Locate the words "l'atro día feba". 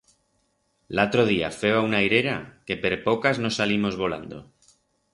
0.99-1.85